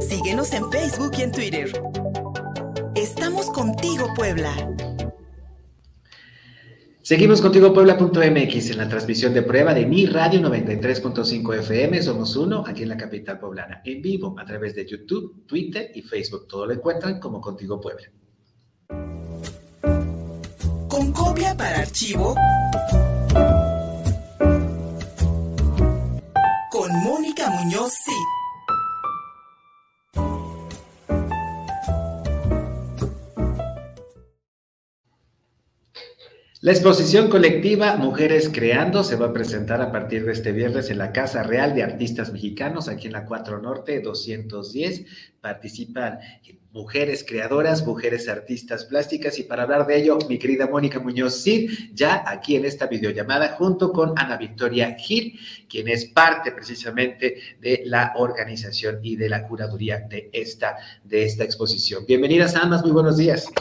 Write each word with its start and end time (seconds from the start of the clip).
Síguenos 0.00 0.52
en 0.52 0.70
Facebook 0.70 1.12
y 1.18 1.22
en 1.22 1.32
Twitter. 1.32 1.72
Estamos 2.94 3.50
contigo, 3.50 4.06
Puebla. 4.14 4.54
Seguimos 7.04 7.42
contigo 7.42 7.74
Puebla.mx 7.74 8.70
en 8.70 8.78
la 8.78 8.88
transmisión 8.88 9.34
de 9.34 9.42
prueba 9.42 9.74
de 9.74 9.84
Mi 9.84 10.06
Radio 10.06 10.40
93.5 10.40 11.58
FM. 11.58 12.02
Somos 12.02 12.34
uno 12.34 12.64
aquí 12.66 12.84
en 12.84 12.88
la 12.88 12.96
capital 12.96 13.38
poblana, 13.38 13.82
en 13.84 14.00
vivo 14.00 14.34
a 14.38 14.44
través 14.46 14.74
de 14.74 14.86
YouTube, 14.86 15.44
Twitter 15.46 15.90
y 15.94 16.00
Facebook. 16.00 16.48
Todo 16.48 16.64
lo 16.64 16.72
encuentran 16.72 17.20
como 17.20 17.42
Contigo 17.42 17.78
Puebla. 17.78 18.06
Con 20.88 21.12
copia 21.12 21.54
para 21.54 21.80
archivo. 21.80 22.34
Con 26.70 26.90
Mónica 27.02 27.50
Muñoz, 27.50 27.92
sí. 27.92 28.43
La 36.64 36.72
exposición 36.72 37.28
colectiva 37.28 37.96
Mujeres 37.96 38.48
Creando 38.48 39.04
se 39.04 39.16
va 39.16 39.26
a 39.26 39.32
presentar 39.34 39.82
a 39.82 39.92
partir 39.92 40.24
de 40.24 40.32
este 40.32 40.50
viernes 40.50 40.88
en 40.88 40.96
la 40.96 41.12
Casa 41.12 41.42
Real 41.42 41.74
de 41.74 41.82
Artistas 41.82 42.32
Mexicanos, 42.32 42.88
aquí 42.88 43.06
en 43.06 43.12
la 43.12 43.26
4 43.26 43.60
Norte 43.60 44.00
210. 44.00 45.04
Participan 45.42 46.20
mujeres 46.72 47.22
creadoras, 47.22 47.86
mujeres 47.86 48.30
artistas 48.30 48.86
plásticas 48.86 49.38
y 49.38 49.42
para 49.42 49.64
hablar 49.64 49.86
de 49.86 49.98
ello, 49.98 50.16
mi 50.26 50.38
querida 50.38 50.66
Mónica 50.66 51.00
Muñoz 51.00 51.42
Cid, 51.42 51.70
ya 51.92 52.24
aquí 52.26 52.56
en 52.56 52.64
esta 52.64 52.86
videollamada 52.86 53.48
junto 53.58 53.92
con 53.92 54.14
Ana 54.16 54.38
Victoria 54.38 54.94
Gil, 54.94 55.38
quien 55.68 55.88
es 55.88 56.06
parte 56.06 56.50
precisamente 56.50 57.36
de 57.60 57.82
la 57.84 58.14
organización 58.16 59.00
y 59.02 59.16
de 59.16 59.28
la 59.28 59.46
curaduría 59.46 59.98
de 59.98 60.30
esta, 60.32 60.78
de 61.04 61.24
esta 61.24 61.44
exposición. 61.44 62.06
Bienvenidas 62.08 62.56
ambas, 62.56 62.80
muy 62.80 62.92
buenos 62.92 63.18
días. 63.18 63.52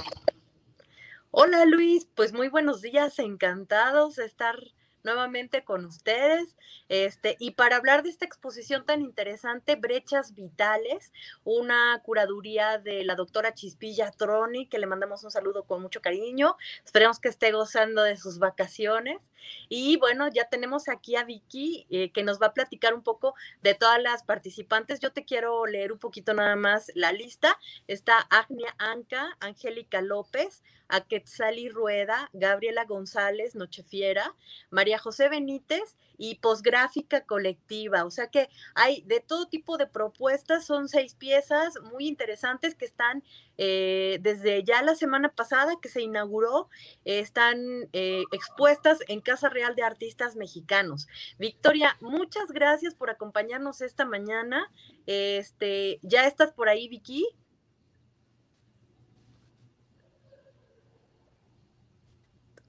Hola 1.35 1.65
Luis, 1.65 2.07
pues 2.13 2.31
muy 2.31 2.47
buenos 2.47 2.83
días, 2.83 3.17
encantados 3.17 4.17
de 4.17 4.25
estar 4.25 4.55
nuevamente 5.03 5.63
con 5.63 5.85
ustedes. 5.85 6.55
Este, 6.89 7.35
y 7.39 7.51
para 7.51 7.77
hablar 7.77 8.03
de 8.03 8.09
esta 8.09 8.25
exposición 8.25 8.85
tan 8.85 9.01
interesante, 9.01 9.75
Brechas 9.75 10.33
Vitales, 10.33 11.11
una 11.43 12.01
curaduría 12.03 12.77
de 12.77 13.03
la 13.03 13.15
doctora 13.15 13.53
Chispilla 13.53 14.11
Troni, 14.11 14.67
que 14.67 14.79
le 14.79 14.87
mandamos 14.87 15.23
un 15.23 15.31
saludo 15.31 15.63
con 15.63 15.81
mucho 15.81 16.01
cariño. 16.01 16.55
Esperemos 16.85 17.19
que 17.19 17.29
esté 17.29 17.51
gozando 17.51 18.03
de 18.03 18.17
sus 18.17 18.39
vacaciones. 18.39 19.29
Y 19.69 19.97
bueno, 19.97 20.29
ya 20.29 20.45
tenemos 20.45 20.87
aquí 20.87 21.15
a 21.15 21.23
Vicky, 21.23 21.85
eh, 21.89 22.11
que 22.11 22.23
nos 22.23 22.41
va 22.41 22.47
a 22.47 22.53
platicar 22.53 22.93
un 22.93 23.03
poco 23.03 23.35
de 23.61 23.73
todas 23.75 24.01
las 24.01 24.23
participantes. 24.23 24.99
Yo 24.99 25.11
te 25.11 25.25
quiero 25.25 25.65
leer 25.65 25.91
un 25.91 25.99
poquito 25.99 26.33
nada 26.33 26.55
más 26.55 26.91
la 26.95 27.11
lista. 27.11 27.57
Está 27.87 28.19
Agnia 28.29 28.73
Anca, 28.77 29.37
Angélica 29.39 30.01
López, 30.01 30.63
Aquetzali 30.87 31.69
Rueda, 31.69 32.29
Gabriela 32.33 32.85
González, 32.85 33.55
Nochefiera, 33.55 34.35
María 34.69 34.92
José 34.99 35.29
Benítez 35.29 35.97
y 36.17 36.35
Posgráfica 36.35 37.25
Colectiva. 37.25 38.05
O 38.05 38.11
sea 38.11 38.27
que 38.27 38.49
hay 38.75 39.01
de 39.03 39.19
todo 39.19 39.47
tipo 39.47 39.77
de 39.77 39.87
propuestas, 39.87 40.65
son 40.65 40.87
seis 40.87 41.15
piezas 41.15 41.73
muy 41.91 42.07
interesantes 42.07 42.75
que 42.75 42.85
están 42.85 43.23
eh, 43.57 44.19
desde 44.21 44.63
ya 44.63 44.81
la 44.81 44.95
semana 44.95 45.29
pasada 45.29 45.73
que 45.81 45.89
se 45.89 46.01
inauguró, 46.01 46.69
están 47.05 47.89
eh, 47.93 48.23
expuestas 48.31 48.99
en 49.07 49.21
Casa 49.21 49.49
Real 49.49 49.75
de 49.75 49.83
Artistas 49.83 50.35
Mexicanos. 50.35 51.07
Victoria, 51.37 51.97
muchas 52.01 52.51
gracias 52.51 52.95
por 52.95 53.09
acompañarnos 53.09 53.81
esta 53.81 54.05
mañana. 54.05 54.71
Este, 55.05 55.99
¿ya 56.01 56.25
estás 56.25 56.51
por 56.51 56.69
ahí, 56.69 56.87
Vicky? 56.87 57.27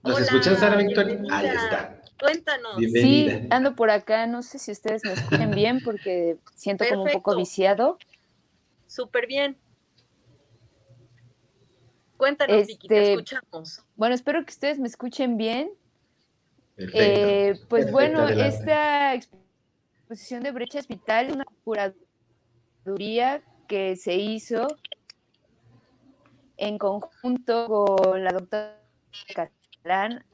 ¿Nos 0.04 0.20
escuchas, 0.20 0.58
Sara 0.58 0.76
Victoria? 0.76 1.18
Ahí 1.30 1.46
está. 1.46 2.03
Cuéntanos. 2.24 2.76
Sí, 2.78 3.28
ando 3.50 3.74
por 3.74 3.90
acá. 3.90 4.26
No 4.26 4.42
sé 4.42 4.58
si 4.58 4.72
ustedes 4.72 5.02
me 5.04 5.12
escuchen 5.12 5.50
bien 5.50 5.80
porque 5.84 6.38
siento 6.54 6.84
como 6.88 7.02
un 7.02 7.12
poco 7.12 7.36
viciado. 7.36 7.98
Súper 8.86 9.26
bien. 9.26 9.58
Cuéntanos, 12.16 12.66
Vicky, 12.66 12.88
te 12.88 12.98
este, 12.98 13.12
escuchamos. 13.12 13.84
Bueno, 13.96 14.14
espero 14.14 14.42
que 14.44 14.50
ustedes 14.50 14.78
me 14.78 14.88
escuchen 14.88 15.36
bien. 15.36 15.70
Eh, 16.78 17.60
pues 17.68 17.92
bueno, 17.92 18.26
esta 18.26 19.14
exposición 19.14 20.42
de 20.42 20.52
brechas 20.52 20.88
vitales, 20.88 21.34
una 21.34 21.44
curaduría 21.64 23.42
que 23.68 23.96
se 23.96 24.14
hizo 24.14 24.66
en 26.56 26.78
conjunto 26.78 27.66
con 27.66 28.24
la 28.24 28.32
doctora 28.32 28.80
Catalán, 29.34 30.24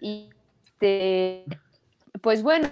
y 0.00 0.30
este, 0.64 1.44
pues 2.22 2.42
bueno, 2.42 2.68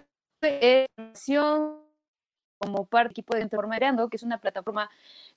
como 2.58 2.86
parte 2.86 3.08
del 3.08 3.12
equipo 3.12 3.36
de 3.36 3.42
que 4.08 4.16
es 4.16 4.22
una 4.22 4.40
plataforma 4.40 4.90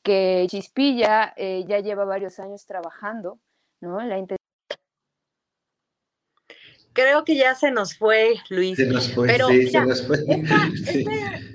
que 0.04 0.46
Chispilla 0.50 1.34
eh, 1.36 1.66
ya 1.68 1.80
lleva 1.80 2.06
varios 2.06 2.40
años 2.40 2.66
trabajando, 2.66 3.40
¿no? 3.82 4.00
La 4.02 4.18
Creo 6.94 7.24
que 7.24 7.36
ya 7.36 7.56
se 7.56 7.72
nos 7.72 7.96
fue, 7.98 8.36
Luis. 8.50 8.76
Se 8.78 8.86
nos 8.86 9.14
fue, 9.14 9.28
Pero, 9.28 9.48
sí, 9.48 9.68
se 9.68 9.82
nos 9.82 10.06
fue. 10.06 10.18
Esta, 10.28 10.70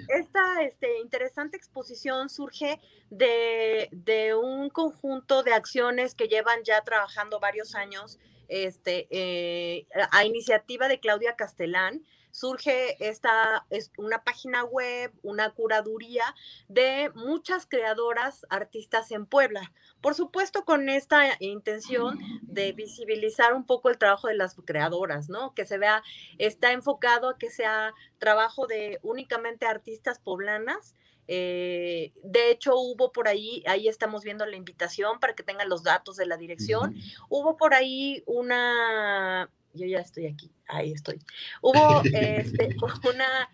este, 0.63 0.99
interesante 0.99 1.57
exposición 1.57 2.29
surge 2.29 2.81
de, 3.11 3.89
de, 3.93 4.35
un 4.35 4.71
conjunto 4.71 5.43
de 5.43 5.53
acciones 5.53 6.15
que 6.15 6.29
llevan 6.29 6.63
ya 6.65 6.81
trabajando 6.83 7.41
varios 7.41 7.75
años 7.75 8.19
este, 8.49 9.07
eh, 9.11 9.87
a 10.11 10.25
iniciativa 10.25 10.89
de 10.89 11.01
Claudia 11.01 11.37
Castellán, 11.37 12.05
surge 12.35 12.97
esta, 12.99 13.65
es 13.71 13.93
una 13.97 14.25
página 14.25 14.65
web, 14.65 15.13
una 15.23 15.51
curaduría 15.51 16.35
de 16.67 17.13
muchas 17.15 17.65
creadoras 17.65 18.45
artistas 18.51 19.13
en 19.13 19.25
Puebla. 19.25 19.73
Por 20.01 20.17
supuesto, 20.17 20.65
con 20.65 20.89
esta 20.89 21.37
intención 21.39 22.19
de 22.43 22.73
visibilizar 22.73 23.55
un 23.55 23.65
poco 23.65 23.89
el 23.89 23.99
trabajo 23.99 24.27
de 24.27 24.35
las 24.35 24.57
creadoras, 24.65 25.29
¿no? 25.29 25.55
Que 25.55 25.65
se 25.65 25.79
vea, 25.79 26.03
está 26.39 26.73
enfocado 26.73 27.29
a 27.29 27.39
que 27.39 27.51
sea 27.51 27.95
trabajo 28.19 28.67
de 28.67 28.99
únicamente 29.03 29.67
artistas 29.67 30.19
poblanas. 30.19 30.97
Eh, 31.29 32.13
de 32.25 32.51
hecho, 32.51 32.77
hubo 32.77 33.13
por 33.13 33.29
ahí, 33.29 33.63
ahí 33.69 33.87
estamos 33.87 34.25
viendo 34.25 34.45
la 34.45 34.57
invitación 34.57 35.21
para 35.21 35.37
que 35.37 35.45
tengan 35.45 35.69
los 35.69 35.85
datos 35.85 36.17
de 36.17 36.27
la 36.27 36.37
dirección. 36.37 36.97
Hubo 37.29 37.57
por 37.57 37.75
ahí 37.75 38.25
una 38.27 39.49
yo 39.75 39.87
ya 39.87 39.99
estoy 39.99 40.27
aquí, 40.27 40.51
ahí 40.67 40.93
estoy. 40.93 41.21
Hubo 41.61 42.03
este, 42.05 42.77
una, 43.09 43.51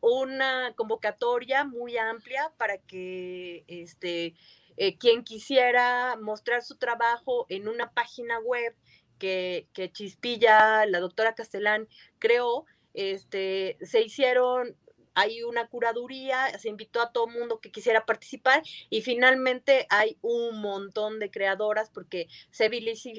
una 0.00 0.74
convocatoria 0.76 1.64
muy 1.64 1.96
amplia 1.96 2.52
para 2.56 2.78
que 2.78 3.64
este, 3.68 4.34
eh, 4.76 4.98
quien 4.98 5.24
quisiera 5.24 6.16
mostrar 6.20 6.62
su 6.62 6.76
trabajo 6.76 7.46
en 7.48 7.68
una 7.68 7.92
página 7.92 8.38
web 8.40 8.74
que, 9.18 9.68
que 9.72 9.92
Chispilla, 9.92 10.86
la 10.86 11.00
doctora 11.00 11.34
Castellán, 11.34 11.88
creó, 12.18 12.64
este, 12.94 13.78
se 13.82 14.02
hicieron 14.02 14.76
hay 15.14 15.42
una 15.42 15.66
curaduría, 15.66 16.58
se 16.58 16.68
invitó 16.68 17.00
a 17.00 17.12
todo 17.12 17.26
mundo 17.26 17.60
que 17.60 17.70
quisiera 17.70 18.06
participar 18.06 18.62
y 18.88 19.02
finalmente 19.02 19.86
hay 19.90 20.16
un 20.22 20.60
montón 20.60 21.18
de 21.18 21.30
creadoras 21.30 21.90
porque 21.90 22.28
se, 22.50 22.70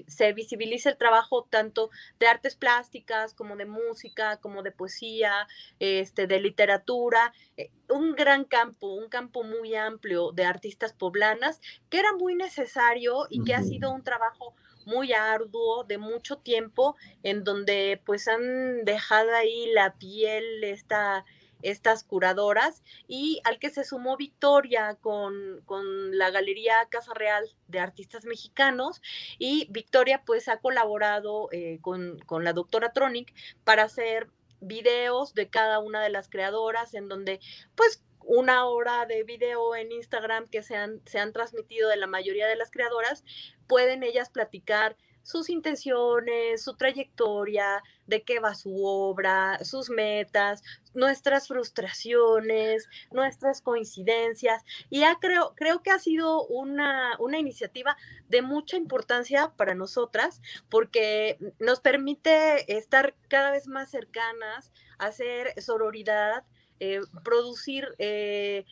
se 0.07 0.33
visibiliza 0.33 0.89
el 0.89 0.97
trabajo 0.97 1.47
tanto 1.49 1.89
de 2.19 2.27
artes 2.27 2.55
plásticas 2.55 3.33
como 3.33 3.55
de 3.55 3.65
música, 3.65 4.37
como 4.37 4.63
de 4.63 4.71
poesía, 4.71 5.47
este, 5.79 6.27
de 6.27 6.39
literatura, 6.39 7.33
eh, 7.57 7.71
un 7.89 8.15
gran 8.15 8.45
campo, 8.45 8.93
un 8.93 9.09
campo 9.09 9.43
muy 9.43 9.75
amplio 9.75 10.31
de 10.31 10.45
artistas 10.45 10.93
poblanas 10.93 11.59
que 11.89 11.99
era 11.99 12.13
muy 12.13 12.35
necesario 12.35 13.27
y 13.29 13.43
que 13.43 13.53
ha 13.53 13.63
sido 13.63 13.91
un 13.91 14.03
trabajo 14.03 14.55
muy 14.85 15.13
arduo, 15.13 15.83
de 15.83 15.97
mucho 15.97 16.37
tiempo, 16.37 16.95
en 17.23 17.43
donde 17.43 18.01
pues 18.05 18.27
han 18.27 18.83
dejado 18.83 19.33
ahí 19.35 19.71
la 19.73 19.93
piel, 19.93 20.63
esta, 20.63 21.25
estas 21.63 22.03
curadoras 22.03 22.83
y 23.07 23.41
al 23.43 23.59
que 23.59 23.69
se 23.69 23.83
sumó 23.83 24.17
Victoria 24.17 24.97
con, 25.01 25.61
con, 25.65 26.17
la 26.17 26.29
Galería 26.29 26.87
Casa 26.89 27.13
Real 27.13 27.45
de 27.67 27.79
Artistas 27.79 28.25
Mexicanos 28.25 29.01
y 29.39 29.67
Victoria 29.69 30.23
pues 30.25 30.47
ha 30.47 30.57
colaborado 30.57 31.49
eh, 31.51 31.79
con, 31.81 32.19
con 32.25 32.43
la 32.43 32.53
doctora 32.53 32.93
Tronic 32.93 33.33
para 33.63 33.83
hacer 33.83 34.29
videos 34.59 35.33
de 35.33 35.49
cada 35.49 35.79
una 35.79 36.01
de 36.01 36.09
las 36.09 36.29
creadoras 36.29 36.93
en 36.93 37.09
donde 37.09 37.39
pues 37.75 38.03
una 38.23 38.65
hora 38.65 39.05
de 39.05 39.23
video 39.23 39.75
en 39.75 39.91
Instagram 39.91 40.47
que 40.47 40.63
se 40.63 40.75
han, 40.75 41.01
se 41.05 41.19
han 41.19 41.33
transmitido 41.33 41.89
de 41.89 41.97
la 41.97 42.07
mayoría 42.07 42.47
de 42.47 42.55
las 42.55 42.71
creadoras, 42.71 43.23
pueden 43.67 44.03
ellas 44.03 44.29
platicar 44.29 44.95
sus 45.23 45.49
intenciones, 45.49 46.63
su 46.63 46.75
trayectoria, 46.75 47.83
de 48.07 48.23
qué 48.23 48.39
va 48.39 48.55
su 48.55 48.83
obra, 48.85 49.63
sus 49.63 49.89
metas, 49.89 50.63
nuestras 50.93 51.47
frustraciones, 51.47 52.87
nuestras 53.11 53.61
coincidencias. 53.61 54.63
Y 54.89 54.99
ya 55.01 55.17
creo, 55.19 55.53
creo 55.55 55.81
que 55.81 55.91
ha 55.91 55.99
sido 55.99 56.45
una, 56.47 57.15
una 57.19 57.39
iniciativa 57.39 57.97
de 58.27 58.41
mucha 58.41 58.77
importancia 58.77 59.53
para 59.55 59.75
nosotras 59.75 60.41
porque 60.69 61.37
nos 61.59 61.79
permite 61.79 62.77
estar 62.77 63.15
cada 63.27 63.51
vez 63.51 63.67
más 63.67 63.89
cercanas, 63.89 64.71
hacer 64.97 65.53
sororidad, 65.61 66.43
eh, 66.83 66.99
producir 67.23 67.93
eh, 67.99 68.65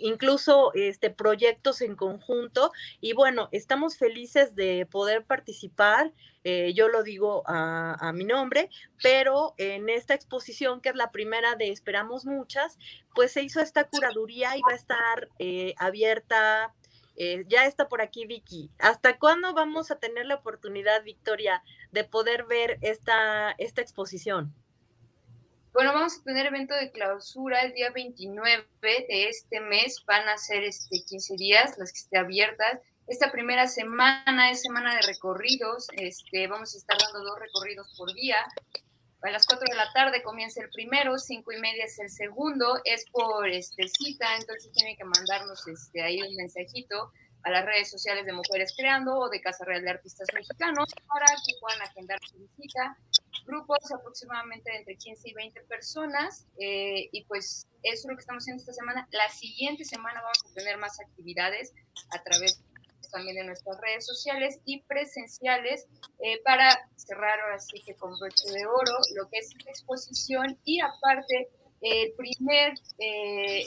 incluso 0.00 0.72
este, 0.74 1.10
proyectos 1.10 1.80
en 1.80 1.96
conjunto. 1.96 2.72
Y 3.00 3.12
bueno, 3.12 3.48
estamos 3.52 3.96
felices 3.96 4.54
de 4.54 4.86
poder 4.86 5.24
participar. 5.24 6.12
Eh, 6.44 6.72
yo 6.74 6.88
lo 6.88 7.02
digo 7.02 7.42
a, 7.46 8.12
mi 8.14 8.24
nombre, 8.24 8.68
pero 9.02 9.54
en 9.58 9.88
esta 9.88 10.14
exposición, 10.14 10.80
que 10.80 10.88
es 10.88 10.96
la 10.96 11.12
primera 11.12 11.54
de 11.54 11.70
Esperamos 11.70 12.26
Muchas, 12.26 12.78
pues 13.14 13.32
se 13.32 13.42
hizo 13.42 13.60
esta 13.60 13.84
curaduría 13.84 14.56
y 14.56 14.60
va 14.62 14.72
a 14.72 14.76
estar 14.76 15.28
eh, 15.38 15.74
abierta. 15.78 16.74
Eh, 17.16 17.44
ya 17.46 17.66
está 17.66 17.88
por 17.88 18.00
aquí 18.00 18.26
Vicky. 18.26 18.70
¿Hasta 18.78 19.18
cuándo 19.18 19.52
vamos 19.52 19.90
a 19.90 19.98
tener 19.98 20.26
la 20.26 20.36
oportunidad, 20.36 21.04
Victoria, 21.04 21.62
de 21.92 22.04
poder 22.04 22.44
ver 22.44 22.78
esta, 22.80 23.54
esta 23.58 23.82
exposición? 23.82 24.54
Bueno, 25.72 25.94
vamos 25.94 26.18
a 26.18 26.22
tener 26.24 26.44
evento 26.44 26.74
de 26.74 26.90
clausura 26.90 27.62
el 27.62 27.72
día 27.72 27.90
29 27.90 28.66
de 28.82 29.28
este 29.28 29.58
mes. 29.60 30.04
Van 30.06 30.28
a 30.28 30.36
ser 30.36 30.64
este 30.64 31.02
15 31.02 31.36
días 31.36 31.78
las 31.78 31.92
que 31.92 32.00
estén 32.00 32.20
abiertas. 32.20 32.80
Esta 33.06 33.32
primera 33.32 33.66
semana 33.66 34.50
es 34.50 34.60
semana 34.60 34.94
de 34.94 35.00
recorridos. 35.00 35.88
Este, 35.96 36.46
vamos 36.46 36.74
a 36.74 36.78
estar 36.78 36.98
dando 36.98 37.24
dos 37.24 37.38
recorridos 37.40 37.94
por 37.96 38.12
día. 38.12 38.36
A 39.22 39.30
las 39.30 39.46
4 39.46 39.64
de 39.70 39.76
la 39.76 39.90
tarde 39.94 40.22
comienza 40.22 40.60
el 40.62 40.68
primero, 40.68 41.16
5 41.16 41.52
y 41.52 41.58
media 41.58 41.86
es 41.86 41.98
el 41.98 42.10
segundo. 42.10 42.78
Es 42.84 43.06
por 43.10 43.48
este, 43.48 43.88
cita, 43.88 44.36
entonces 44.36 44.70
tienen 44.72 44.98
que 44.98 45.04
mandarnos 45.04 45.66
este, 45.68 46.02
ahí 46.02 46.20
un 46.20 46.36
mensajito 46.36 47.12
a 47.44 47.50
las 47.50 47.64
redes 47.64 47.90
sociales 47.90 48.26
de 48.26 48.32
Mujeres 48.32 48.74
Creando 48.76 49.16
o 49.18 49.28
de 49.28 49.40
Casa 49.40 49.64
Real 49.64 49.82
de 49.82 49.90
Artistas 49.90 50.28
Mexicanos 50.34 50.88
para 51.06 51.26
que 51.26 51.54
puedan 51.60 51.82
agendar 51.82 52.18
su 52.24 52.38
visita 52.38 52.96
grupos 53.46 53.78
aproximadamente 53.92 54.74
entre 54.76 54.96
15 54.96 55.28
y 55.28 55.34
20 55.34 55.62
personas 55.62 56.46
eh, 56.58 57.08
y 57.10 57.24
pues 57.24 57.66
eso 57.82 57.94
es 57.94 58.06
lo 58.08 58.16
que 58.16 58.20
estamos 58.20 58.44
haciendo 58.44 58.60
esta 58.60 58.72
semana. 58.72 59.08
La 59.10 59.28
siguiente 59.30 59.84
semana 59.84 60.20
vamos 60.20 60.38
a 60.50 60.54
tener 60.54 60.78
más 60.78 61.00
actividades 61.00 61.72
a 62.10 62.22
través 62.22 62.62
también 63.10 63.36
de 63.36 63.44
nuestras 63.44 63.78
redes 63.80 64.06
sociales 64.06 64.58
y 64.64 64.82
presenciales 64.82 65.86
eh, 66.20 66.40
para 66.44 66.88
cerrar 66.96 67.38
ahora 67.40 67.58
sí 67.58 67.80
que 67.84 67.94
con 67.94 68.18
broche 68.18 68.50
de 68.50 68.66
oro 68.66 68.96
lo 69.14 69.28
que 69.28 69.38
es 69.38 69.50
exposición 69.66 70.58
y 70.64 70.80
aparte 70.80 71.50
el 71.82 72.12
primer, 72.12 72.74
eh, 72.98 73.64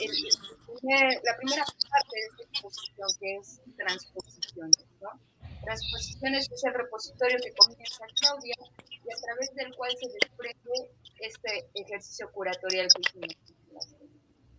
la 1.24 1.38
primera 1.38 1.66
parte 1.66 2.16
de 2.16 2.26
esta 2.30 2.44
exposición 2.44 3.08
que 3.20 3.36
es 3.36 3.62
transposición. 3.78 4.72
¿no? 5.02 5.10
Transposiciones 5.64 6.50
es 6.50 6.64
el 6.64 6.74
repositorio 6.74 7.38
que 7.44 7.52
comienza 7.54 8.06
Claudia 8.22 8.56
y 8.90 9.14
a 9.14 9.22
través 9.22 9.54
del 9.56 9.76
cual 9.76 9.92
se 10.00 10.08
desprende 10.08 10.92
este 11.20 11.68
ejercicio 11.74 12.32
curatorial 12.32 12.88
que 12.88 13.02
hicimos. 13.02 13.36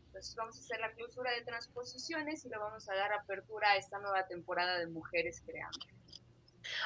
Entonces 0.07 0.35
vamos 0.37 0.57
a 0.57 0.61
hacer 0.61 0.81
la 0.81 0.93
clausura 0.93 1.31
de 1.33 1.43
transposiciones 1.43 2.45
y 2.45 2.49
le 2.51 2.59
vamos 2.59 2.89
a 2.89 2.95
dar 2.95 3.13
apertura 3.13 3.71
a 3.71 3.77
esta 3.77 3.99
nueva 3.99 4.27
temporada 4.27 4.79
de 4.79 4.87
Mujeres 4.87 5.43
Creando. 5.47 5.79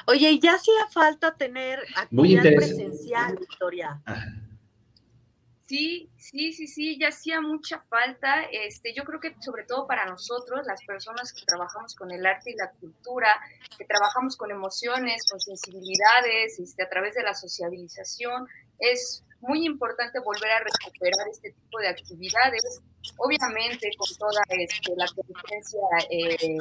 Oye, 0.07 0.31
y 0.31 0.39
ya 0.39 0.55
hacía 0.55 0.87
falta 0.91 1.35
tener 1.35 1.79
actividad 1.95 2.43
presencial, 2.43 3.35
Victoria. 3.37 4.01
Sí, 5.71 6.09
sí, 6.17 6.51
sí, 6.51 6.67
sí, 6.67 6.99
ya 6.99 7.07
hacía 7.07 7.39
mucha 7.39 7.79
falta. 7.87 8.43
Este, 8.51 8.93
yo 8.93 9.05
creo 9.05 9.21
que 9.21 9.33
sobre 9.39 9.63
todo 9.63 9.87
para 9.87 10.05
nosotros, 10.05 10.67
las 10.67 10.83
personas 10.83 11.31
que 11.31 11.45
trabajamos 11.45 11.95
con 11.95 12.11
el 12.11 12.25
arte 12.25 12.51
y 12.51 12.57
la 12.57 12.69
cultura, 12.71 13.39
que 13.77 13.85
trabajamos 13.85 14.35
con 14.35 14.51
emociones, 14.51 15.25
con 15.31 15.39
sensibilidades, 15.39 16.59
este, 16.59 16.83
a 16.83 16.89
través 16.89 17.15
de 17.15 17.23
la 17.23 17.33
sociabilización, 17.33 18.45
es 18.79 19.23
muy 19.39 19.65
importante 19.65 20.19
volver 20.19 20.51
a 20.51 20.59
recuperar 20.59 21.29
este 21.31 21.51
tipo 21.53 21.79
de 21.79 21.87
actividades, 21.87 22.81
obviamente 23.15 23.91
con 23.97 24.09
toda 24.17 24.41
este, 24.49 24.91
la 24.97 25.05
competencia 25.07 25.79
eh, 26.09 26.57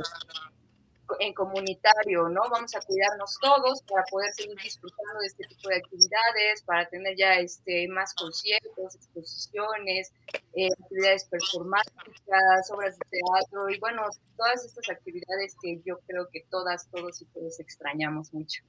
en 1.18 1.34
comunitario, 1.34 2.28
¿no? 2.28 2.42
Vamos 2.50 2.74
a 2.74 2.80
cuidarnos 2.80 3.36
todos 3.40 3.82
para 3.82 4.04
poder 4.04 4.32
seguir 4.32 4.56
disfrutando 4.62 5.20
de 5.20 5.26
este 5.26 5.44
tipo 5.44 5.68
de 5.68 5.76
actividades, 5.76 6.62
para 6.62 6.88
tener 6.88 7.16
ya 7.16 7.34
este, 7.34 7.88
más 7.88 8.14
conciertos, 8.14 8.94
exposiciones, 8.94 10.12
eh, 10.54 10.68
actividades 10.80 11.24
performáticas, 11.24 12.70
obras 12.70 12.98
de 12.98 13.06
teatro 13.10 13.68
y 13.68 13.78
bueno, 13.78 14.02
todas 14.36 14.64
estas 14.64 14.90
actividades 14.90 15.56
que 15.62 15.80
yo 15.84 15.98
creo 16.06 16.28
que 16.32 16.46
todas, 16.50 16.88
todos 16.90 17.20
y 17.22 17.26
todos 17.26 17.60
extrañamos 17.60 18.32
mucho. 18.32 18.62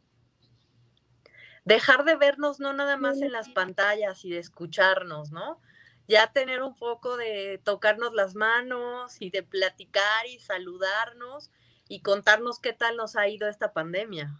Dejar 1.63 2.05
de 2.05 2.15
vernos 2.15 2.59
no 2.59 2.73
nada 2.73 2.97
más 2.97 3.21
en 3.21 3.31
las 3.31 3.49
pantallas 3.49 4.25
y 4.25 4.31
de 4.31 4.39
escucharnos, 4.39 5.31
¿no? 5.31 5.61
Ya 6.07 6.33
tener 6.33 6.63
un 6.63 6.75
poco 6.75 7.17
de 7.17 7.61
tocarnos 7.63 8.13
las 8.13 8.33
manos 8.35 9.21
y 9.21 9.29
de 9.29 9.43
platicar 9.43 10.25
y 10.25 10.39
saludarnos 10.39 11.51
y 11.91 11.99
contarnos 11.99 12.61
qué 12.61 12.71
tal 12.71 12.95
nos 12.95 13.17
ha 13.17 13.27
ido 13.27 13.49
esta 13.49 13.73
pandemia. 13.73 14.31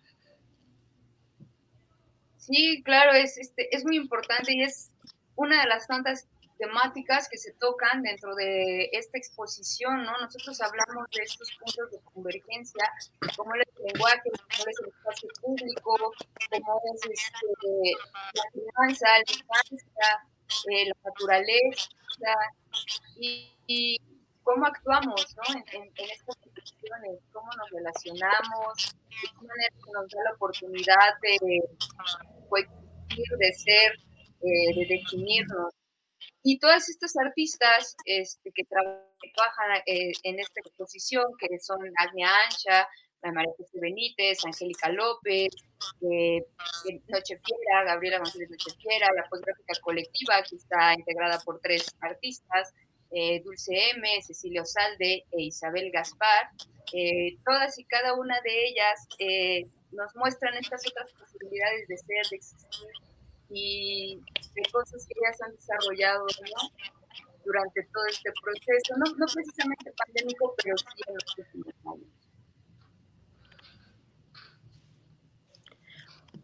Sí, 2.38 2.82
claro, 2.84 3.12
es, 3.12 3.38
este, 3.38 3.76
es 3.76 3.84
muy 3.84 3.98
importante 3.98 4.54
y 4.56 4.64
es 4.64 4.90
una 5.36 5.62
de 5.62 5.68
las 5.68 5.86
tantas 5.86 6.30
temáticas 6.58 7.28
que 7.30 7.38
se 7.38 7.52
tocan 7.54 8.04
dentro 8.04 8.36
de 8.36 8.90
esta 8.94 9.18
exposición, 9.18 10.02
¿no? 10.06 10.18
Nosotros 10.22 10.62
hablamos 10.62 11.06
de 11.12 11.24
estos 11.24 11.50
puntos 11.60 11.92
de 11.92 12.00
convergencia, 12.14 12.90
como 13.36 13.54
es 13.56 13.68
el 13.80 13.86
lenguaje, 13.88 14.30
como 14.32 14.70
es 14.70 14.80
el 14.80 14.88
espacio 14.88 15.30
público, 15.42 16.14
como 16.52 16.82
es 16.94 17.02
este, 17.04 17.92
la 18.34 18.44
finanza, 18.54 19.08
eh, 20.70 20.86
la 20.86 20.96
naturaleza, 21.04 21.86
y, 23.20 24.00
cómo 24.44 24.66
actuamos, 24.66 25.36
¿no? 25.36 25.56
En, 25.56 25.64
en, 25.82 25.84
en 25.96 26.10
estas 26.10 26.36
cómo 27.32 27.50
nos 27.58 27.70
relacionamos, 27.72 28.96
de 29.10 29.28
qué 29.40 29.46
manera 29.46 29.76
nos 29.94 30.10
da 30.10 30.24
la 30.24 30.34
oportunidad 30.34 31.20
de 31.22 31.60
de 33.38 33.54
ser, 33.54 33.94
eh, 34.42 34.76
de 34.76 34.86
definirnos. 34.88 35.74
Y 36.44 36.58
todas 36.60 36.90
estas 36.90 37.16
artistas 37.18 37.96
este, 38.06 38.52
que 38.54 38.64
trabajan 38.66 39.84
eh, 39.86 40.12
en 40.24 40.40
esta 40.40 40.60
exposición, 40.62 41.26
que 41.38 41.60
son 41.60 41.80
Agnia 41.98 42.30
Ancha, 42.46 42.88
María 43.24 43.54
José 43.56 43.80
Benítez, 43.80 44.44
Angélica 44.44 44.90
López, 44.90 45.50
eh, 46.02 46.44
Noche 47.08 47.40
Fiera, 47.46 47.84
Gabriela 47.86 48.18
González 48.18 48.50
Noche 48.50 48.72
Fiera, 48.80 49.08
la 49.16 49.30
postgráfica 49.30 49.74
colectiva, 49.82 50.42
que 50.42 50.56
está 50.56 50.94
integrada 50.96 51.40
por 51.46 51.60
tres 51.60 51.96
artistas, 52.02 52.74
eh, 53.12 53.42
Dulce 53.44 53.74
M, 53.96 54.08
Cecilio 54.22 54.66
Salde 54.66 55.26
e 55.32 55.42
Isabel 55.44 55.92
Gaspar. 55.92 56.50
Eh, 56.94 57.38
todas 57.46 57.78
y 57.80 57.86
cada 57.86 58.14
una 58.16 58.40
de 58.42 58.68
ellas 58.68 59.08
eh, 59.20 59.66
nos 59.92 60.14
muestran 60.16 60.56
estas 60.56 60.86
otras 60.88 61.12
posibilidades 61.14 61.88
de 61.88 61.98
ser, 61.98 62.28
de 62.30 62.36
existir 62.36 62.90
y 63.50 64.20
de 64.56 64.62
cosas 64.72 65.06
que 65.06 65.14
ellas 65.20 65.42
han 65.42 65.56
desarrollado 65.56 66.26
durante 67.44 67.84
todo 67.94 68.06
este 68.10 68.32
proceso, 68.42 68.94
no, 68.98 69.06
no 69.18 69.26
precisamente 69.34 69.92
pandémico, 69.98 70.54
pero 70.64 70.78
sí 70.78 71.02
en 71.08 71.14
los 71.16 71.38
últimos 71.38 71.74
años. 71.86 72.21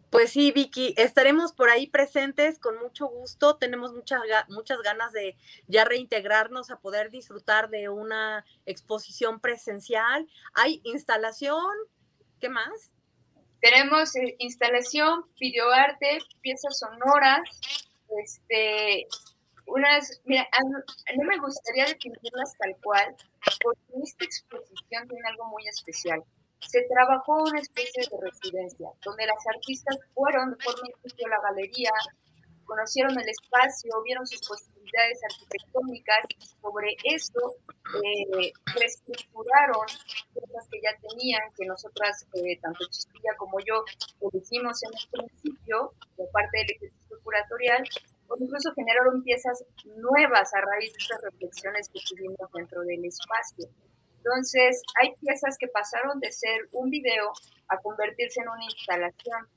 Pues 0.09 0.31
sí, 0.31 0.51
Vicky, 0.51 0.93
estaremos 0.95 1.51
por 1.51 1.69
ahí 1.69 1.87
presentes 1.87 2.59
con 2.59 2.79
mucho 2.79 3.07
gusto. 3.07 3.57
Tenemos 3.57 3.93
muchas, 3.93 4.21
muchas 4.47 4.81
ganas 4.81 5.11
de 5.11 5.35
ya 5.67 5.83
reintegrarnos 5.83 6.71
a 6.71 6.79
poder 6.79 7.11
disfrutar 7.11 7.69
de 7.69 7.89
una 7.89 8.45
exposición 8.65 9.41
presencial. 9.41 10.27
Hay 10.53 10.79
instalación, 10.85 11.61
¿qué 12.39 12.47
más? 12.47 12.91
Tenemos 13.59 14.15
eh, 14.15 14.35
instalación, 14.39 15.25
videoarte, 15.39 16.19
piezas 16.41 16.79
sonoras, 16.79 17.41
este, 18.23 19.07
unas, 19.65 20.21
mira, 20.23 20.47
no 21.17 21.23
me 21.25 21.37
gustaría 21.37 21.85
definirlas 21.85 22.53
tal 22.59 22.77
cual, 22.81 23.15
porque 23.61 23.81
esta 24.03 24.23
exposición 24.23 25.07
tiene 25.09 25.27
algo 25.27 25.45
muy 25.45 25.67
especial 25.67 26.23
se 26.59 26.81
trabajó 26.89 27.43
una 27.43 27.59
especie 27.59 28.03
de 28.09 28.17
residencia, 28.21 28.89
donde 29.03 29.25
las 29.25 29.45
artistas 29.47 29.97
fueron 30.13 30.51
de 30.51 30.63
forma 30.63 30.87
a 30.87 31.29
la 31.29 31.41
galería, 31.49 31.91
conocieron 32.65 33.17
el 33.17 33.29
espacio, 33.29 34.01
vieron 34.03 34.27
sus 34.27 34.45
posibilidades 34.47 35.19
arquitectónicas 35.31 36.25
y 36.37 36.45
sobre 36.61 36.97
eso 37.03 37.55
eh, 38.03 38.51
reestructuraron 38.75 39.85
cosas 40.33 40.67
que 40.69 40.79
ya 40.81 40.91
tenían, 41.09 41.41
que 41.57 41.65
nosotras, 41.65 42.25
eh, 42.33 42.59
tanto 42.61 42.85
Chispilla 42.89 43.35
como 43.37 43.59
yo, 43.59 43.83
elegimos 44.31 44.83
en 44.83 44.91
el 44.93 45.09
principio, 45.09 45.93
por 46.15 46.29
parte 46.31 46.57
del 46.57 46.71
ejercicio 46.71 47.17
curatorial, 47.23 47.83
o 48.27 48.35
incluso 48.37 48.73
generaron 48.73 49.23
piezas 49.23 49.63
nuevas 49.85 50.53
a 50.53 50.61
raíz 50.61 50.91
de 50.91 50.99
estas 50.99 51.21
reflexiones 51.21 51.89
que 51.89 51.99
tuvimos 52.09 52.51
dentro 52.53 52.81
del 52.81 53.05
espacio. 53.05 53.69
Entonces, 54.27 54.81
hay 54.99 55.13
piezas 55.21 55.57
que 55.57 55.67
pasaron 55.69 56.19
de 56.19 56.31
ser 56.33 56.67
un 56.73 56.89
video 56.89 57.31
a 57.69 57.77
convertirse 57.77 58.41
en 58.41 58.49
una 58.49 58.63
instalación, 58.65 59.47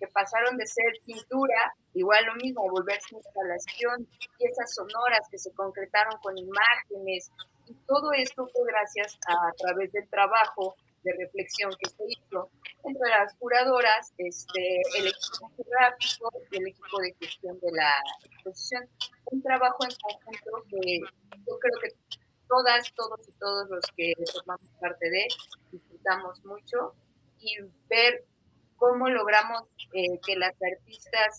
que 0.00 0.06
pasaron 0.08 0.56
de 0.56 0.66
ser 0.66 0.92
pintura, 1.04 1.74
igual 1.92 2.24
lo 2.24 2.34
mismo, 2.36 2.62
a 2.62 2.70
volverse 2.70 3.16
instalación, 3.16 4.08
piezas 4.38 4.74
sonoras 4.74 5.28
que 5.30 5.38
se 5.38 5.52
concretaron 5.52 6.18
con 6.22 6.38
imágenes, 6.38 7.30
y 7.66 7.74
todo 7.86 8.12
esto 8.12 8.48
fue 8.48 8.62
gracias 8.66 9.18
a, 9.28 9.52
través 9.58 9.92
del 9.92 10.08
trabajo 10.08 10.74
de 11.02 11.12
reflexión 11.18 11.70
que 11.78 11.90
se 11.90 12.04
hizo 12.08 12.48
entre 12.82 13.10
las 13.10 13.34
curadoras, 13.34 14.10
este, 14.16 14.80
el 14.96 15.08
equipo 15.08 15.52
gráfico 15.68 16.32
y 16.50 16.56
el 16.56 16.68
equipo 16.68 16.98
de 17.00 17.14
gestión 17.20 17.60
de 17.60 17.72
la 17.72 17.92
exposición. 18.24 18.88
Un 19.26 19.42
trabajo 19.42 19.78
en 19.84 19.94
conjunto 20.02 20.64
que 20.70 21.00
yo 21.46 21.58
creo 21.58 21.80
que 21.82 21.88
todas, 22.48 22.92
todos 22.94 23.20
y 23.28 23.32
todos 23.32 23.68
los 23.70 23.84
que 23.96 24.12
formamos 24.32 24.68
parte 24.80 25.10
de 25.10 25.26
disfrutamos 25.72 26.44
mucho 26.44 26.94
y 27.38 27.56
ver 27.88 28.24
cómo 28.76 29.08
logramos 29.08 29.62
eh, 29.92 30.18
que 30.24 30.36
las 30.36 30.54
artistas 30.62 31.38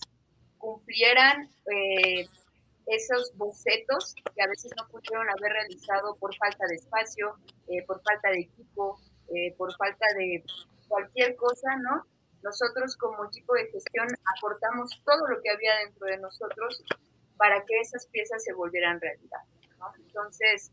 cumplieran 0.58 1.50
eh, 1.72 2.26
esos 2.88 3.36
bocetos 3.36 4.16
que 4.36 4.42
a 4.42 4.48
veces 4.48 4.72
no 4.78 4.88
pudieron 4.88 5.28
haber 5.30 5.52
realizado 5.52 6.16
por 6.16 6.36
falta 6.36 6.66
de 6.68 6.76
espacio, 6.76 7.36
eh, 7.68 7.84
por 7.86 8.02
falta 8.04 8.30
de 8.30 8.42
equipo, 8.42 9.00
por 9.58 9.76
falta 9.76 10.06
de 10.18 10.44
cualquier 10.88 11.36
cosa, 11.36 11.76
¿no? 11.78 12.06
Nosotros 12.44 12.96
como 12.98 13.26
equipo 13.26 13.56
de 13.56 13.66
gestión 13.72 14.08
aportamos 14.38 15.02
todo 15.04 15.28
lo 15.28 15.42
que 15.42 15.50
había 15.50 15.76
dentro 15.84 16.06
de 16.06 16.18
nosotros 16.20 16.84
para 17.36 17.66
que 17.66 17.80
esas 17.82 18.06
piezas 18.08 18.44
se 18.44 18.54
volvieran 18.54 19.02
realidad, 19.02 19.42
¿no? 19.80 19.92
Entonces, 19.98 20.72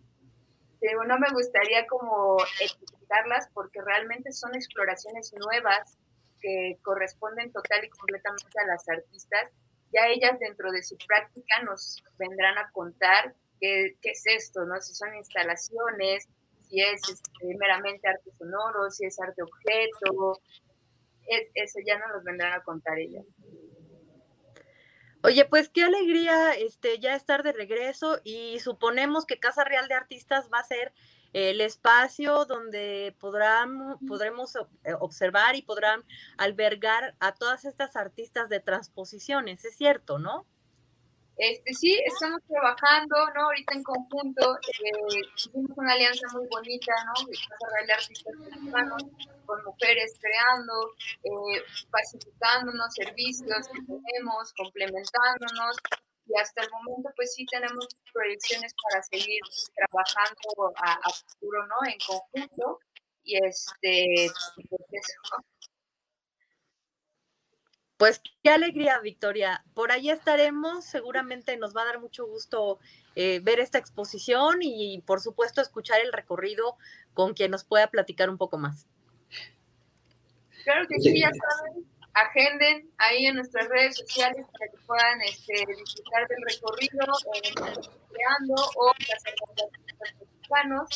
no 1.06 1.18
me 1.18 1.30
gustaría 1.32 1.86
como 1.86 2.36
etiquetarlas 2.60 3.48
porque 3.54 3.80
realmente 3.82 4.32
son 4.32 4.54
exploraciones 4.54 5.32
nuevas 5.34 5.96
que 6.40 6.78
corresponden 6.82 7.52
total 7.52 7.84
y 7.84 7.88
completamente 7.88 8.60
a 8.60 8.66
las 8.66 8.88
artistas. 8.88 9.50
Ya 9.92 10.08
ellas 10.08 10.38
dentro 10.40 10.72
de 10.72 10.82
su 10.82 10.96
práctica 11.06 11.62
nos 11.64 12.02
vendrán 12.18 12.58
a 12.58 12.70
contar 12.72 13.34
qué, 13.60 13.94
qué 14.00 14.10
es 14.10 14.22
esto, 14.26 14.64
¿no? 14.64 14.80
Si 14.80 14.94
son 14.94 15.14
instalaciones, 15.14 16.28
si 16.68 16.80
es 16.80 17.00
este, 17.08 17.54
meramente 17.58 18.08
arte 18.08 18.30
sonoro, 18.38 18.90
si 18.90 19.04
es 19.06 19.20
arte 19.20 19.42
objeto, 19.42 20.40
eso 21.54 21.78
ya 21.86 21.98
no 21.98 22.08
nos 22.08 22.24
vendrán 22.24 22.54
a 22.54 22.62
contar 22.62 22.98
ellas. 22.98 23.24
Oye, 25.24 25.44
pues 25.44 25.68
qué 25.68 25.84
alegría 25.84 26.52
este, 26.54 26.98
ya 26.98 27.14
estar 27.14 27.44
de 27.44 27.52
regreso 27.52 28.18
y 28.24 28.58
suponemos 28.58 29.24
que 29.24 29.38
Casa 29.38 29.62
Real 29.62 29.86
de 29.86 29.94
Artistas 29.94 30.48
va 30.52 30.58
a 30.58 30.64
ser 30.64 30.92
el 31.32 31.60
espacio 31.60 32.44
donde 32.44 33.14
podrán, 33.20 33.98
podremos 34.08 34.56
eh, 34.56 34.94
observar 34.98 35.54
y 35.54 35.62
podrán 35.62 36.02
albergar 36.38 37.14
a 37.20 37.32
todas 37.34 37.64
estas 37.64 37.94
artistas 37.94 38.48
de 38.48 38.58
transposiciones, 38.58 39.64
es 39.64 39.76
cierto, 39.76 40.18
¿no? 40.18 40.44
Este, 41.36 41.72
sí, 41.72 41.98
estamos 42.04 42.40
trabajando, 42.46 43.16
¿no? 43.34 43.44
Ahorita 43.44 43.74
en 43.74 43.82
conjunto, 43.82 44.54
eh, 44.56 45.20
hicimos 45.34 45.70
una 45.76 45.92
alianza 45.94 46.26
muy 46.34 46.46
bonita, 46.48 46.92
¿no? 47.06 47.12
Artistas 47.94 48.34
Mexicanos, 48.38 49.02
con 49.46 49.64
mujeres 49.64 50.18
creando, 50.20 50.92
eh, 51.24 51.62
facilitándonos 51.90 52.94
servicios 52.94 53.66
que 53.68 53.80
tenemos, 53.80 54.52
complementándonos, 54.54 55.76
y 56.26 56.38
hasta 56.38 56.62
el 56.62 56.70
momento 56.70 57.10
pues 57.16 57.34
sí 57.34 57.44
tenemos 57.46 57.88
proyecciones 58.12 58.72
para 58.84 59.02
seguir 59.02 59.40
trabajando 59.74 60.72
a, 60.76 61.10
futuro, 61.10 61.66
¿no? 61.66 61.76
En 61.88 61.98
conjunto, 62.06 62.78
y 63.24 63.36
este, 63.44 64.30
pues 64.68 64.82
eso, 64.90 65.44
pues 68.02 68.20
qué 68.42 68.50
alegría, 68.50 68.98
Victoria. 68.98 69.64
Por 69.74 69.92
ahí 69.92 70.10
estaremos. 70.10 70.84
Seguramente 70.84 71.56
nos 71.56 71.72
va 71.72 71.82
a 71.82 71.84
dar 71.84 72.00
mucho 72.00 72.26
gusto 72.26 72.80
eh, 73.14 73.38
ver 73.44 73.60
esta 73.60 73.78
exposición 73.78 74.58
y, 74.60 75.00
por 75.06 75.20
supuesto, 75.20 75.60
escuchar 75.60 76.00
el 76.00 76.12
recorrido 76.12 76.76
con 77.14 77.32
quien 77.32 77.52
nos 77.52 77.62
pueda 77.62 77.86
platicar 77.86 78.28
un 78.28 78.38
poco 78.38 78.58
más. 78.58 78.88
Claro 80.64 80.84
que 80.88 80.98
sí, 80.98 81.20
ya 81.20 81.30
saben. 81.30 81.86
Agenden 82.12 82.90
ahí 82.98 83.26
en 83.26 83.36
nuestras 83.36 83.68
redes 83.68 83.98
sociales 83.98 84.46
para 84.50 84.72
que 84.72 84.78
puedan 84.84 85.20
este, 85.20 85.64
disfrutar 85.78 86.26
del 86.26 86.42
recorrido 86.44 87.06
en 87.34 87.54
Creando 87.54 88.54
o 88.78 88.92
las 88.98 90.18
mexicanos. 90.18 90.88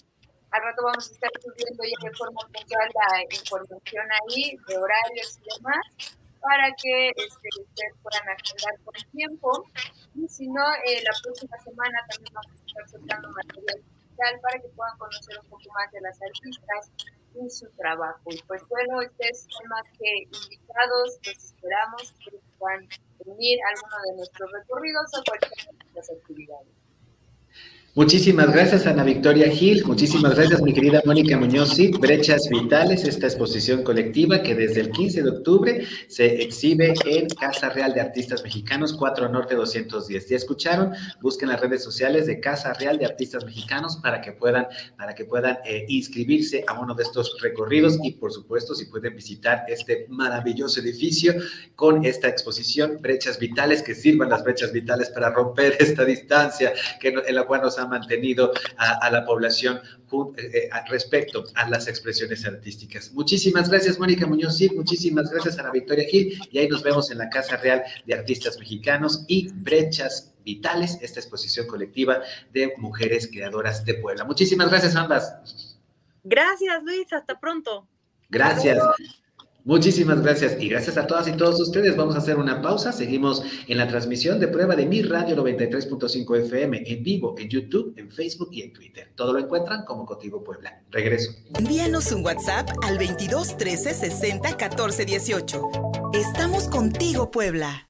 Al 0.50 0.60
rato 0.60 0.82
vamos 0.82 1.08
a 1.08 1.12
estar 1.12 1.30
subiendo 1.40 1.84
ya 1.84 2.08
de 2.10 2.16
forma 2.16 2.40
puntual 2.52 2.90
la 2.92 3.22
información 3.32 4.06
ahí 4.26 4.58
de 4.66 4.76
horarios 4.76 5.38
y 5.38 5.54
demás 5.54 6.16
para 6.40 6.72
que 6.74 7.08
este, 7.10 7.48
ustedes 7.60 7.94
puedan 8.02 8.28
agendar 8.28 8.74
con 8.84 8.94
tiempo. 9.12 9.64
Y 10.14 10.28
si 10.28 10.48
no, 10.48 10.64
eh, 10.86 11.02
la 11.02 11.12
próxima 11.22 11.58
semana 11.58 11.98
también 12.08 12.34
vamos 12.34 12.52
a 12.52 12.66
estar 12.66 12.88
soltando 12.88 13.30
material 13.30 13.82
digital 13.82 14.40
para 14.40 14.58
que 14.60 14.68
puedan 14.68 14.98
conocer 14.98 15.38
un 15.42 15.48
poco 15.48 15.72
más 15.74 15.92
de 15.92 16.00
las 16.00 16.18
artistas 16.22 16.90
y 17.34 17.50
su 17.50 17.68
trabajo. 17.76 18.20
Y 18.30 18.40
pues 18.42 18.62
bueno, 18.68 18.98
ustedes 18.98 19.46
son 19.48 19.68
más 19.68 19.86
que 19.98 20.22
invitados, 20.24 21.18
los 21.26 21.44
esperamos 21.44 22.14
que 22.24 22.38
puedan 22.58 22.88
unir 23.26 23.58
alguno 23.68 23.96
de 24.10 24.16
nuestros 24.16 24.50
recorridos 24.52 25.06
o 25.18 25.22
cualquiera 25.24 25.72
de 25.72 25.78
nuestras 25.78 26.10
actividades. 26.10 26.85
Muchísimas 27.96 28.52
gracias, 28.52 28.86
Ana 28.86 29.04
Victoria 29.04 29.50
Gil. 29.50 29.82
Muchísimas 29.86 30.34
gracias, 30.34 30.60
mi 30.60 30.74
querida 30.74 31.00
Mónica 31.06 31.38
Muñoz. 31.38 31.78
Brechas 31.98 32.46
Vitales, 32.50 33.04
esta 33.04 33.24
exposición 33.24 33.82
colectiva 33.84 34.42
que 34.42 34.54
desde 34.54 34.82
el 34.82 34.90
15 34.90 35.22
de 35.22 35.30
octubre 35.30 35.82
se 36.06 36.42
exhibe 36.42 36.92
en 37.06 37.26
Casa 37.30 37.70
Real 37.70 37.94
de 37.94 38.02
Artistas 38.02 38.42
Mexicanos, 38.42 38.92
4 38.92 39.30
Norte 39.30 39.54
210. 39.54 40.28
¿Ya 40.28 40.36
escucharon? 40.36 40.92
Busquen 41.22 41.48
las 41.48 41.58
redes 41.58 41.82
sociales 41.82 42.26
de 42.26 42.38
Casa 42.38 42.74
Real 42.74 42.98
de 42.98 43.06
Artistas 43.06 43.46
Mexicanos 43.46 43.96
para 43.96 44.20
que 44.20 44.32
puedan, 44.32 44.66
para 44.98 45.14
que 45.14 45.24
puedan 45.24 45.56
eh, 45.64 45.86
inscribirse 45.88 46.66
a 46.68 46.78
uno 46.78 46.94
de 46.94 47.02
estos 47.02 47.38
recorridos 47.40 47.98
y, 48.02 48.10
por 48.10 48.30
supuesto, 48.30 48.74
si 48.74 48.84
pueden 48.84 49.16
visitar 49.16 49.64
este 49.68 50.04
maravilloso 50.10 50.80
edificio 50.80 51.32
con 51.74 52.04
esta 52.04 52.28
exposición, 52.28 52.98
Brechas 53.00 53.38
Vitales, 53.38 53.80
que 53.82 53.94
sirvan 53.94 54.28
las 54.28 54.44
brechas 54.44 54.70
vitales 54.70 55.08
para 55.08 55.30
romper 55.30 55.76
esta 55.80 56.04
distancia 56.04 56.74
que, 57.00 57.14
en 57.26 57.34
la 57.34 57.44
cual 57.44 57.62
nos 57.62 57.78
han 57.78 57.85
mantenido 57.86 58.52
a, 58.76 59.10
la 59.10 59.24
población 59.24 59.80
eh, 60.36 60.42
eh, 60.54 60.70
respecto 60.88 61.44
a 61.54 61.68
las 61.68 61.88
expresiones 61.88 62.44
artísticas. 62.46 63.12
Muchísimas 63.12 63.68
gracias, 63.68 63.98
Mónica 63.98 64.26
Muñoz, 64.26 64.56
sí, 64.56 64.68
muchísimas 64.70 65.30
gracias 65.30 65.58
a 65.58 65.62
la 65.62 65.70
Victoria 65.70 66.06
Gil, 66.08 66.40
y 66.50 66.58
ahí 66.58 66.68
nos 66.68 66.82
vemos 66.82 67.10
en 67.10 67.18
la 67.18 67.28
Casa 67.28 67.56
Real 67.56 67.82
de 68.04 68.14
Artistas 68.14 68.58
Mexicanos 68.58 69.24
y 69.28 69.48
Brechas 69.52 70.34
Vitales, 70.44 70.98
esta 71.02 71.20
exposición 71.20 71.66
colectiva 71.66 72.20
de 72.52 72.72
mujeres 72.78 73.28
creadoras 73.28 73.84
de 73.84 73.94
Puebla. 73.94 74.24
Muchísimas 74.24 74.70
gracias 74.70 74.94
ambas. 74.94 75.76
Gracias, 76.22 76.82
Luis, 76.82 77.12
hasta 77.12 77.38
pronto. 77.38 77.88
Gracias. 78.28 78.78
Muchísimas 79.66 80.22
gracias 80.22 80.56
y 80.62 80.68
gracias 80.68 80.96
a 80.96 81.08
todas 81.08 81.26
y 81.26 81.32
todos 81.32 81.60
ustedes. 81.60 81.96
Vamos 81.96 82.14
a 82.14 82.18
hacer 82.18 82.36
una 82.36 82.62
pausa. 82.62 82.92
Seguimos 82.92 83.42
en 83.66 83.78
la 83.78 83.88
transmisión 83.88 84.38
de 84.38 84.46
prueba 84.46 84.76
de 84.76 84.86
Mi 84.86 85.02
Radio 85.02 85.34
93.5 85.34 86.38
FM 86.44 86.84
en 86.86 87.02
vivo 87.02 87.34
en 87.36 87.48
YouTube, 87.48 87.92
en 87.96 88.08
Facebook 88.08 88.50
y 88.52 88.62
en 88.62 88.72
Twitter. 88.72 89.10
Todo 89.16 89.32
lo 89.32 89.40
encuentran 89.40 89.84
como 89.84 90.06
Contigo 90.06 90.44
Puebla. 90.44 90.80
Regreso. 90.92 91.32
Envíanos 91.58 92.12
un 92.12 92.24
WhatsApp 92.24 92.70
al 92.84 92.96
22 92.96 93.56
13 93.56 93.92
60 93.92 94.56
14 94.56 95.04
18. 95.04 95.62
Estamos 96.12 96.68
contigo, 96.68 97.32
Puebla. 97.32 97.88